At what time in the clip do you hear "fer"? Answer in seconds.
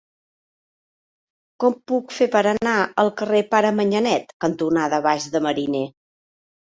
2.19-2.27